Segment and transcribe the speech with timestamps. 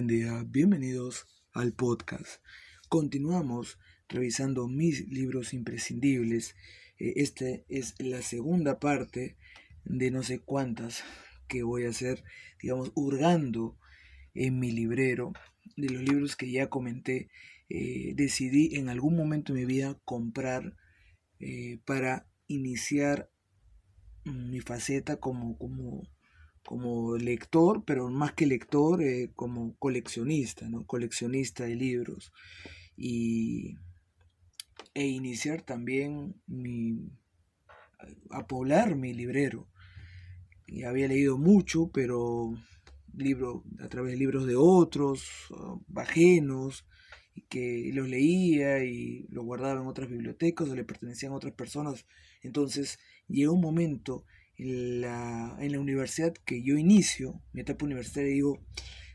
[0.00, 2.40] Bienvenidos al podcast.
[2.88, 6.54] Continuamos revisando mis libros imprescindibles.
[7.00, 9.36] Eh, esta es la segunda parte
[9.84, 11.02] de no sé cuántas
[11.48, 12.22] que voy a hacer,
[12.62, 13.76] digamos, hurgando
[14.34, 15.32] en mi librero
[15.76, 17.28] de los libros que ya comenté.
[17.68, 20.76] Eh, decidí en algún momento de mi vida comprar
[21.40, 23.32] eh, para iniciar
[24.24, 26.08] mi faceta como, como
[26.68, 30.84] como lector, pero más que lector, eh, como coleccionista, ¿no?
[30.84, 32.30] Coleccionista de libros.
[32.94, 33.78] Y,
[34.92, 37.08] e iniciar también mi,
[38.28, 39.66] a poblar mi librero.
[40.66, 42.52] Y había leído mucho, pero
[43.16, 45.26] libro, a través de libros de otros,
[45.96, 46.84] ajenos,
[47.34, 51.54] y que los leía y los guardaba en otras bibliotecas o le pertenecían a otras
[51.54, 52.04] personas.
[52.42, 54.26] Entonces llegó un momento
[54.58, 58.60] en la, en la universidad que yo inicio, mi etapa universitaria, digo,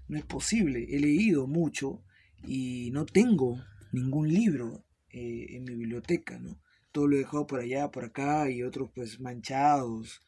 [0.08, 2.04] no es posible, he leído mucho
[2.46, 6.60] y no tengo ningún libro eh, en mi biblioteca, ¿no?
[6.92, 10.22] Todo lo he dejado por allá, por acá y otros pues manchados,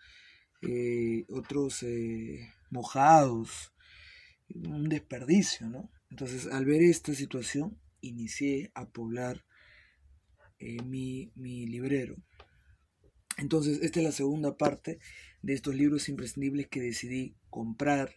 [0.62, 3.74] eh, otros eh, mojados,
[4.54, 5.92] un desperdicio, ¿no?
[6.10, 9.46] Entonces al ver esta situación inicié a poblar
[10.86, 12.16] mi, mi librero.
[13.38, 15.00] Entonces, esta es la segunda parte
[15.42, 18.16] de estos libros imprescindibles que decidí comprar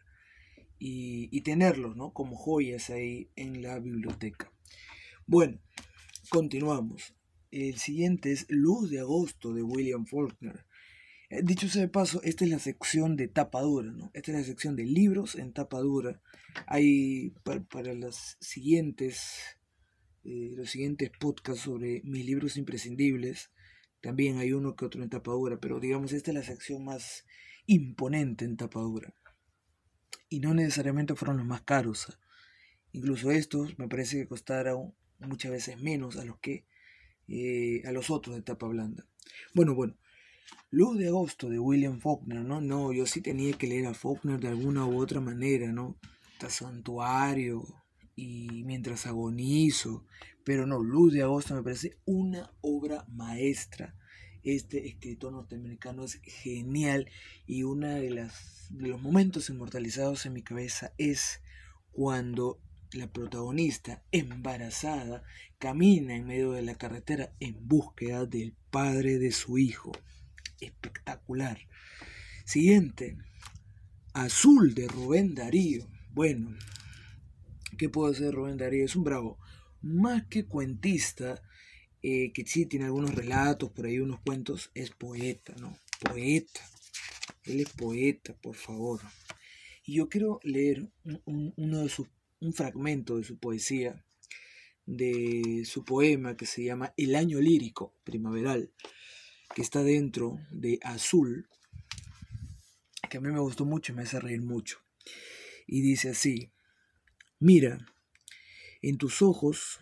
[0.78, 2.12] y, tenerlos, ¿no?
[2.12, 4.52] Como joyas ahí en la biblioteca.
[5.26, 5.58] Bueno,
[6.30, 7.14] continuamos.
[7.50, 10.66] El siguiente es Luz de Agosto de William Faulkner.
[11.30, 14.10] Eh, dicho sea de paso, esta es la sección de tapadura, ¿no?
[14.14, 16.22] Esta es la sección de libros en tapadura.
[16.66, 19.58] Hay para, las siguientes,
[20.24, 23.50] eh, los siguientes podcasts sobre mis libros imprescindibles
[24.00, 27.24] también hay uno que otro en tapadura, pero digamos, esta es la sección más
[27.66, 29.12] imponente en tapadura.
[30.28, 32.18] Y no necesariamente fueron los más caros.
[32.92, 36.66] Incluso estos me parece que costaron muchas veces menos a los que
[37.28, 39.06] eh, a los otros de tapa blanda.
[39.54, 39.96] Bueno, bueno.
[40.70, 42.60] Luz de agosto de William Faulkner, ¿no?
[42.60, 45.98] No, yo sí tenía que leer a Faulkner de alguna u otra manera, ¿no?
[46.48, 47.66] Santuario
[48.18, 50.04] y mientras agonizo,
[50.42, 53.94] pero no, Luz de Agosto me parece una obra maestra.
[54.42, 57.08] Este escritor norteamericano es genial
[57.46, 61.42] y uno de, las, de los momentos inmortalizados en mi cabeza es
[61.92, 65.22] cuando la protagonista, embarazada,
[65.58, 69.92] camina en medio de la carretera en búsqueda del padre de su hijo.
[70.60, 71.68] Espectacular.
[72.44, 73.16] Siguiente,
[74.12, 75.86] Azul de Rubén Darío.
[76.10, 76.56] Bueno,
[77.78, 78.84] ¿qué puedo hacer Rubén Darío?
[78.84, 79.38] Es un bravo
[79.80, 81.40] más que cuentista,
[82.02, 85.78] eh, que sí tiene algunos relatos, por ahí unos cuentos, es poeta, ¿no?
[86.00, 86.60] Poeta.
[87.44, 89.00] Él es poeta, por favor.
[89.84, 90.90] Y yo quiero leer
[91.24, 92.08] un, uno de sus,
[92.40, 94.04] un fragmento de su poesía,
[94.84, 98.72] de su poema que se llama El año lírico primaveral,
[99.54, 101.48] que está dentro de Azul,
[103.08, 104.78] que a mí me gustó mucho y me hace reír mucho.
[105.66, 106.52] Y dice así,
[107.38, 107.86] mira,
[108.82, 109.80] en tus ojos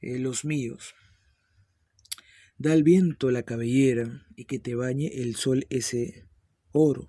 [0.00, 0.94] eh, los míos.
[2.56, 6.28] Da al viento la cabellera y que te bañe el sol ese
[6.72, 7.08] oro,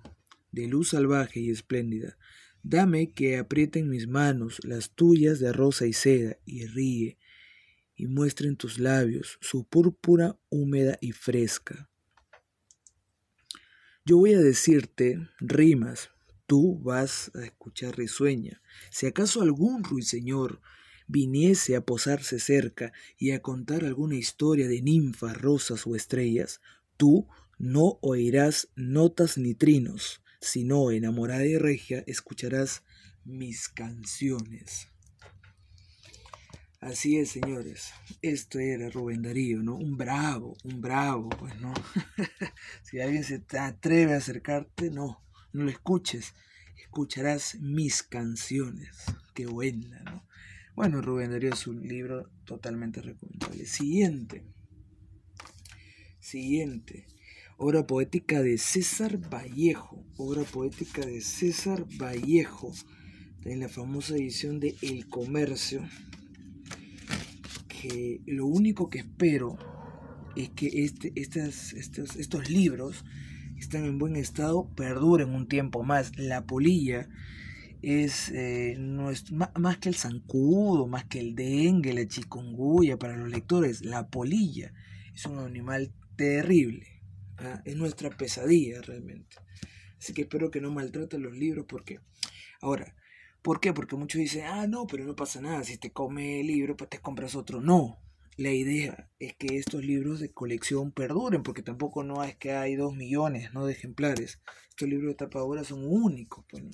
[0.52, 2.16] de luz salvaje y espléndida.
[2.62, 7.18] Dame que aprieten mis manos las tuyas de rosa y seda y ríe
[7.96, 11.90] y muestren tus labios su púrpura húmeda y fresca.
[14.04, 16.10] Yo voy a decirte rimas
[16.50, 18.60] tú vas a escuchar risueña.
[18.90, 20.60] Si acaso algún ruiseñor
[21.06, 26.60] viniese a posarse cerca y a contar alguna historia de ninfas, rosas o estrellas,
[26.96, 32.82] tú no oirás notas ni trinos, sino enamorada y regia escucharás
[33.24, 34.88] mis canciones.
[36.80, 37.92] Así es, señores.
[38.22, 39.76] Esto era Rubén Darío, ¿no?
[39.76, 41.72] Un bravo, un bravo, pues, ¿no?
[42.82, 45.22] si alguien se atreve a acercarte, no
[45.52, 46.34] no lo escuches,
[46.82, 48.96] escucharás mis canciones.
[49.34, 50.26] Qué buena, ¿no?
[50.74, 53.66] Bueno, Rubén Darío es un libro totalmente recomendable.
[53.66, 54.44] Siguiente.
[56.20, 57.06] Siguiente.
[57.56, 60.04] Obra poética de César Vallejo.
[60.16, 62.72] Obra poética de César Vallejo.
[63.44, 65.86] En la famosa edición de El Comercio.
[67.68, 69.58] Que lo único que espero
[70.36, 73.04] es que este, estos, estos libros
[73.62, 76.16] están en buen estado perduren un tiempo más.
[76.18, 77.08] La polilla
[77.82, 83.16] es, eh, no es más, que el zancudo, más que el dengue, la chikungunya para
[83.16, 83.84] los lectores.
[83.84, 84.72] La polilla
[85.14, 86.86] es un animal terrible.
[87.38, 87.62] ¿ah?
[87.64, 89.36] Es nuestra pesadilla realmente.
[89.98, 92.00] Así que espero que no maltraten los libros porque
[92.60, 92.94] Ahora,
[93.42, 93.72] ¿por qué?
[93.72, 96.90] Porque muchos dicen, ah, no, pero no pasa nada, si te come el libro, pues
[96.90, 97.60] te compras otro.
[97.60, 97.98] No,
[98.40, 102.74] la idea es que estos libros de colección perduren, porque tampoco no es que hay
[102.74, 103.66] dos millones ¿no?
[103.66, 104.40] de ejemplares.
[104.70, 106.46] Estos libros de tapa son únicos.
[106.48, 106.64] Pues,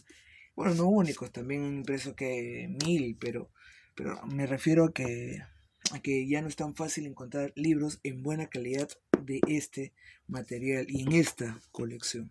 [0.55, 3.51] bueno, no únicos, también han impreso que mil, pero,
[3.97, 5.43] pero me refiero a que,
[5.91, 8.89] a que ya no es tan fácil encontrar libros en buena calidad
[9.21, 9.93] de este
[10.29, 12.31] material y en esta colección.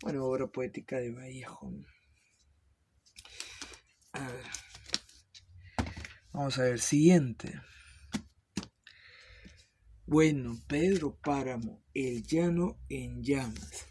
[0.00, 1.70] Bueno, obra poética de Vallejo.
[4.12, 4.44] A ver.
[6.32, 7.60] Vamos a ver, siguiente.
[10.06, 13.86] Bueno, Pedro Páramo, El Llano en Llamas.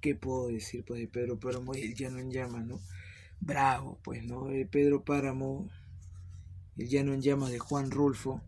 [0.00, 2.80] ¿Qué puedo decir pues de Pedro Páramo El Llano en Llamas, no?
[3.38, 4.46] Bravo, pues, ¿no?
[4.46, 5.68] De Pedro Páramo,
[6.78, 8.40] El Llano en Llamas de Juan Rulfo.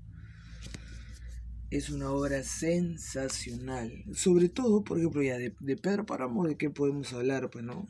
[1.68, 4.04] Es una obra sensacional.
[4.14, 7.50] Sobre todo, por ejemplo, ya de, Pedro Páramo, ¿de qué podemos hablar?
[7.50, 7.86] Pues, ¿no?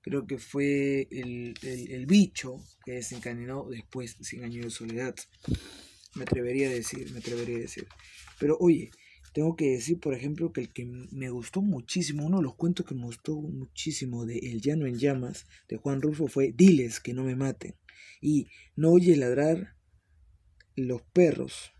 [0.00, 2.56] Creo que fue el, el bicho
[2.86, 5.14] que desencadenó después Cien años de soledad.
[6.16, 7.86] Me atrevería a decir, me atrevería a decir.
[8.38, 8.90] Pero oye,
[9.36, 12.86] tengo que decir, por ejemplo, que el que me gustó muchísimo, uno de los cuentos
[12.86, 17.12] que me gustó muchísimo de El Llano en Llamas, de Juan Rulfo, fue Diles que
[17.12, 17.74] no me maten.
[18.22, 19.76] Y no oye ladrar
[20.74, 21.72] los perros.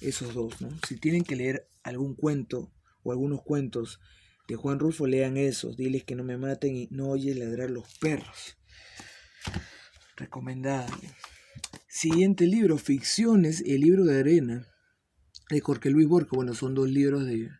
[0.00, 0.70] Esos dos, ¿no?
[0.86, 2.72] Si tienen que leer algún cuento
[3.02, 3.98] o algunos cuentos
[4.46, 5.76] de Juan Rulfo, lean esos.
[5.76, 8.58] Diles que no me maten y no oye ladrar los perros.
[10.16, 11.08] Recomendable.
[11.94, 14.66] Siguiente libro, Ficciones, el libro de arena,
[15.50, 16.30] de Jorge Luis Borges.
[16.30, 17.50] Bueno, son dos libros de,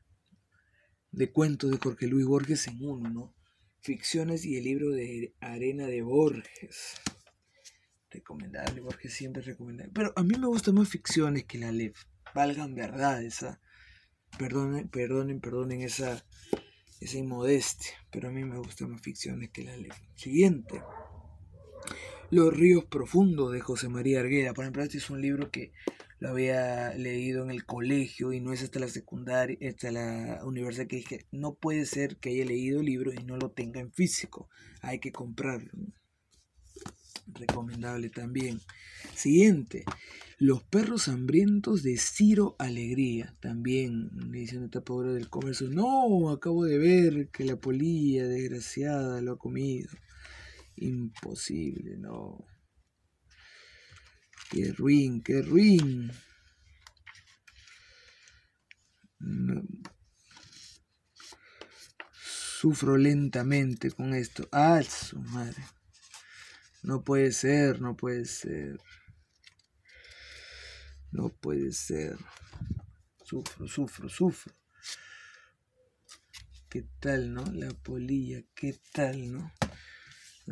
[1.11, 3.37] de cuentos de Jorge Luis Borges en uno, ¿no?
[3.83, 6.95] Ficciones y el libro de arena de Borges.
[8.09, 9.93] Recomendable, Borges siempre recomendable.
[9.95, 12.03] Pero a mí me gustan más ficciones que la LEF.
[12.35, 13.61] Valgan verdad esa.
[14.39, 16.25] Perdonen, perdonen, perdonen esa,
[17.03, 17.93] esa inmodestia.
[18.11, 19.95] Pero a mí me gustan más ficciones que la LEF.
[20.15, 20.81] Siguiente.
[22.33, 24.55] Los ríos profundos de José María Argueda.
[24.55, 25.75] Por ejemplo, este es un libro que
[26.19, 30.87] lo había leído en el colegio y no es hasta la secundaria, hasta la universidad
[30.87, 33.93] que dije, no puede ser que haya leído el libro y no lo tenga en
[33.93, 34.49] físico.
[34.81, 35.73] Hay que comprarlo.
[37.27, 38.63] Recomendable también.
[39.15, 39.85] Siguiente.
[40.39, 43.37] Los perros hambrientos de Ciro Alegría.
[43.43, 45.69] También, edición de tapa del comercio.
[45.69, 49.91] No, acabo de ver que la polilla desgraciada lo ha comido.
[50.77, 52.45] Imposible, no.
[54.51, 56.13] Qué ruin, qué ruin.
[62.63, 64.49] Sufro lentamente con esto.
[64.53, 65.63] ¡Ah, su madre!
[66.83, 68.79] No puede ser, no puede ser.
[71.11, 72.17] No puede ser.
[73.25, 74.55] Sufro, sufro, sufro.
[76.69, 77.45] ¿Qué tal, no?
[77.53, 79.53] La polilla, ¿qué tal, no?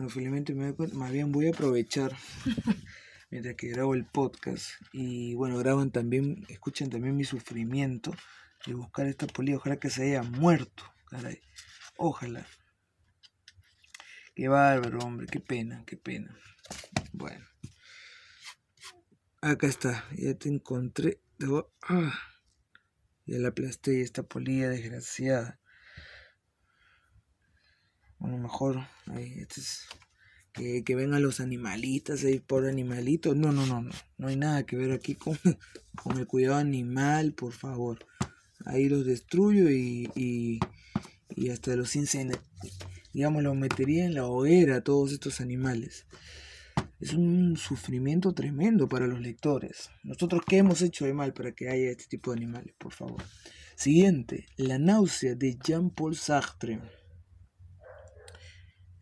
[0.09, 2.17] Felizmente me más bien voy a aprovechar
[3.31, 8.13] mientras que grabo el podcast y bueno, graban también, escuchen también mi sufrimiento
[8.67, 11.41] de buscar esta polilla, ojalá que se haya muerto, caray,
[11.97, 12.47] ojalá.
[14.35, 16.35] Qué bárbaro, hombre, qué pena, qué pena.
[17.13, 17.45] Bueno.
[19.43, 21.21] Acá está, ya te encontré.
[21.83, 22.19] Ah,
[23.27, 25.60] ya la aplasté esta polilla desgraciada.
[28.21, 29.87] Bueno, mejor ahí, este es,
[30.53, 33.35] que, que vengan los animalitas ahí por animalitos.
[33.35, 33.91] No, no, no, no.
[34.19, 35.39] No hay nada que ver aquí con,
[36.03, 38.07] con el cuidado animal, por favor.
[38.67, 40.61] Ahí los destruyo y, y,
[41.31, 42.39] y hasta los incendio.
[43.13, 46.07] Digamos, los metería en la hoguera todos estos animales.
[47.01, 49.91] Es un sufrimiento tremendo para los lectores.
[50.03, 52.75] Nosotros, ¿qué hemos hecho de mal para que haya este tipo de animales?
[52.77, 53.23] Por favor.
[53.75, 57.00] Siguiente, La náusea de Jean-Paul Sartre.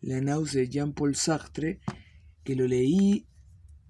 [0.00, 1.80] La náusea de Jean-Paul Sartre,
[2.44, 3.26] que lo leí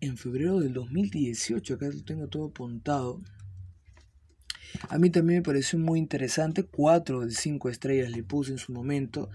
[0.01, 3.21] en febrero del 2018, acá lo tengo todo apuntado.
[4.89, 8.73] A mí también me pareció muy interesante, cuatro de cinco estrellas le puse en su
[8.73, 9.29] momento,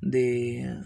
[0.00, 0.78] de...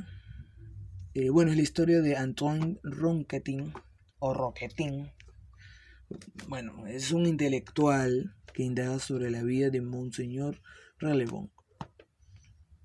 [1.14, 3.72] Eh, bueno, es la historia de Antoine Ronquetin,
[4.20, 5.10] o Roquetin.
[6.48, 10.60] Bueno, es un intelectual que indaga sobre la vida de Monseñor
[10.98, 11.50] Relevant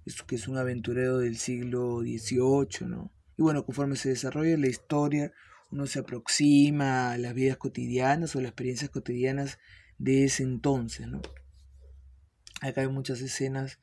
[0.05, 3.12] esto que es un aventurero del siglo XVIII, ¿no?
[3.38, 5.33] Y bueno, conforme se desarrolla la historia,
[5.71, 9.57] uno se aproxima a las vidas cotidianas o las experiencias cotidianas
[9.97, 11.21] de ese entonces, ¿no?
[12.62, 13.79] Acá hay muchas escenas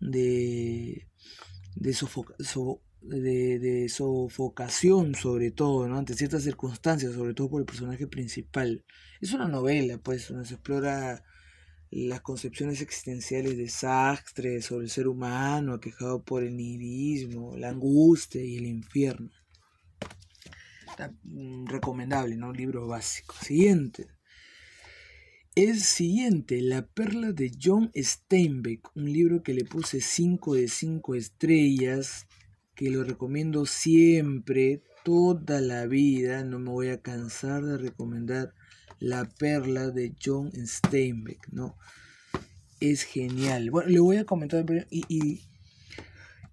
[0.00, 1.06] de,
[1.76, 5.98] de, de, sofocación, sobre todo, ¿no?
[5.98, 8.84] Ante ciertas circunstancias, sobre todo por el personaje principal.
[9.20, 11.24] Es una novela, pues, donde se explora
[11.92, 18.42] las concepciones existenciales de Sartre sobre el ser humano aquejado por el nihilismo, la angustia
[18.42, 19.30] y el infierno.
[21.24, 22.52] Mm, recomendable, ¿no?
[22.52, 23.34] Libro básico.
[23.40, 24.06] Siguiente.
[25.54, 31.14] El siguiente, La perla de John Steinbeck, un libro que le puse 5 de 5
[31.14, 32.26] estrellas,
[32.74, 38.54] que lo recomiendo siempre, toda la vida, no me voy a cansar de recomendar
[39.02, 41.76] La perla de John Steinbeck, ¿no?
[42.78, 43.70] Es genial.
[43.72, 45.40] Bueno, le voy a comentar, y, y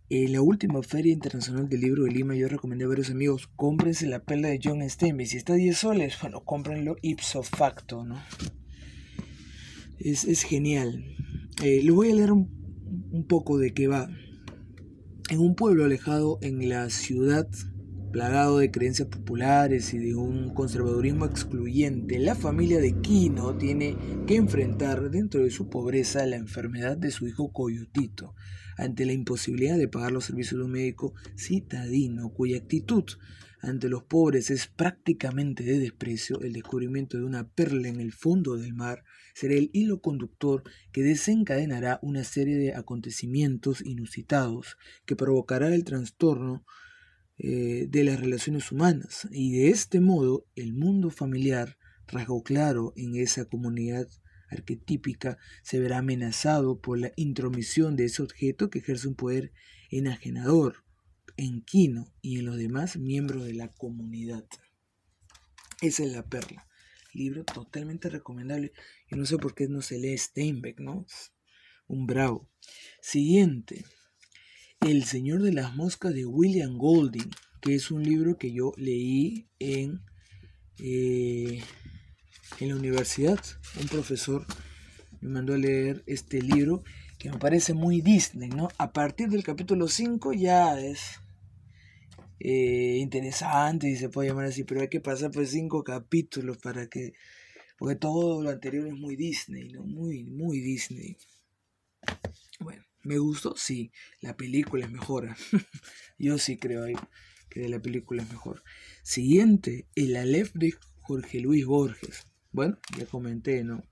[0.10, 4.08] en la última Feria Internacional del Libro de Lima yo recomendé a varios amigos, cómprense
[4.08, 8.20] La perla de John Steinbeck, si está a 10 soles, bueno, cómprenlo ipso facto, ¿no?
[10.00, 11.06] Es, genial.
[11.62, 12.50] Eh, les voy a leer un,
[13.28, 14.10] poco de qué va.
[15.30, 17.48] En un pueblo alejado en la ciudad,
[18.12, 24.36] plagado de creencias populares y de un conservadurismo excluyente, la familia de Kino tiene que
[24.36, 28.36] enfrentar dentro de su pobreza la enfermedad de su hijo Coyotito,
[28.78, 33.06] ante la imposibilidad de pagar los servicios de un médico citadino cuya actitud
[33.62, 38.56] ante los pobres es prácticamente de desprecio, el descubrimiento de una perla en el fondo
[38.56, 40.64] del mar será el hilo conductor
[40.94, 46.66] que desencadenará una serie de acontecimientos inusitados que provocará el trastorno
[47.42, 53.16] eh, de las relaciones humanas y de este modo el mundo familiar, rasgo claro en
[53.16, 54.10] esa comunidad
[54.50, 59.54] arquetípica, se verá amenazado por la intromisión de ese objeto que ejerce un poder
[59.90, 60.84] enajenador
[61.38, 64.46] en Kino y en los demás miembros de la comunidad.
[65.82, 66.68] Esa es la perla.
[67.14, 68.74] Libro totalmente recomendable.
[69.10, 71.06] Y no sé por qué no se lee Steinbeck, ¿no?
[71.88, 72.50] Un bravo.
[73.02, 73.86] Siguiente.
[74.82, 77.30] El Señor de las Moscas de William Golding,
[77.62, 80.02] que es un libro que yo leí en,
[80.80, 81.62] eh,
[82.62, 83.40] en la universidad.
[83.80, 84.46] Un profesor
[85.20, 86.84] me mandó a leer este libro
[87.18, 88.70] que me parece muy Disney, ¿no?
[88.78, 91.20] A partir del capítulo 5 ya es
[92.40, 96.88] eh, interesante y se puede llamar así, pero hay que pasar pues cinco capítulos para
[96.88, 97.12] que,
[97.78, 99.84] porque todo lo anterior es muy Disney, ¿no?
[99.84, 101.18] Muy, muy Disney.
[103.10, 103.56] ¿Me gustó?
[103.58, 105.36] Sí, la película es mejor.
[106.20, 106.86] Yo sí creo
[107.50, 108.64] que la película es mejor.
[109.02, 112.28] Siguiente, el Aleph de Jorge Luis Borges.
[112.52, 113.84] Bueno, ya comenté, ¿no?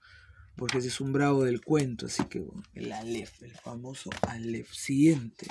[0.55, 4.71] Borges es un bravo del cuento, así que bueno, el Aleph, el famoso Aleph.
[4.71, 5.47] Siguiente.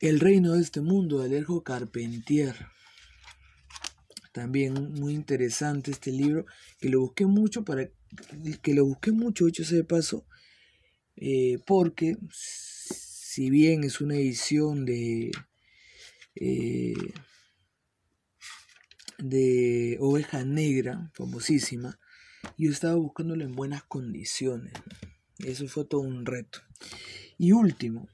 [0.00, 2.56] El reino de este mundo de Alejo Carpentier.
[4.32, 6.46] También muy interesante este libro,
[6.80, 7.90] que lo busqué mucho para
[8.62, 10.26] que lo busqué mucho, hecho ese de paso,
[11.24, 15.30] eh, porque si bien es una edición de
[16.34, 16.94] eh,
[19.18, 22.00] de oveja negra, famosísima,
[22.58, 24.72] yo estaba buscándolo en buenas condiciones.
[25.38, 26.58] Eso fue todo un reto.
[27.38, 28.08] Y último,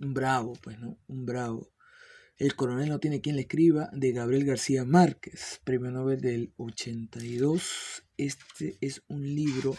[0.00, 0.96] un bravo, pues, ¿no?
[1.08, 1.72] Un bravo.
[2.36, 8.04] El coronel no tiene quien le escriba, de Gabriel García Márquez, premio Nobel del 82.
[8.16, 9.76] Este es un libro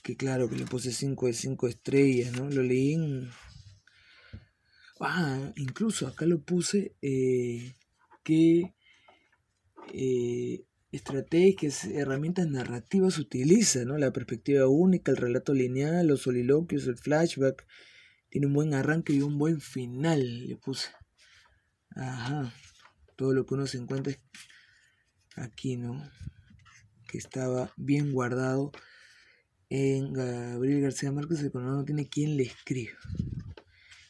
[0.00, 2.48] que claro que le puse 5 de 5 estrellas, ¿no?
[2.50, 2.96] Lo leí.
[5.00, 7.74] Ah, incluso acá lo puse eh,
[8.22, 8.74] que
[9.92, 13.96] eh, estrategias, herramientas narrativas utiliza, ¿no?
[13.98, 17.66] La perspectiva única, el relato lineal, los soliloquios, el flashback,
[18.28, 20.90] tiene un buen arranque y un buen final, le puse.
[21.96, 22.52] Ajá.
[23.16, 24.14] Todo lo que uno se encuentra
[25.36, 26.02] aquí, ¿no?
[27.08, 28.72] Que estaba bien guardado
[29.70, 32.98] en Gabriel García Márquez, pero no tiene quien le escriba.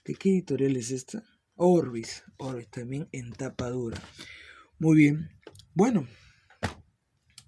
[0.05, 1.23] ¿De qué editorial es esta?
[1.55, 4.03] Orbis, Orbis también en tapa dura.
[4.79, 5.31] Muy bien,
[5.75, 6.09] bueno,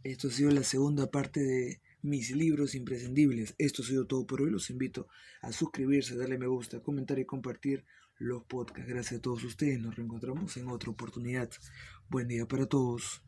[0.04, 3.54] esto ha sido la segunda parte de mis libros imprescindibles.
[3.58, 4.50] Esto ha sido todo por hoy.
[4.50, 5.08] Los invito
[5.40, 7.84] a suscribirse, darle me gusta, comentar y compartir
[8.18, 8.88] los podcasts.
[8.88, 9.80] Gracias a todos ustedes.
[9.80, 11.50] Nos reencontramos en otra oportunidad.
[12.08, 13.22] Buen día para todos.